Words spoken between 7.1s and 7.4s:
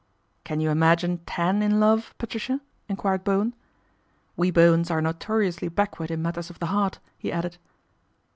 he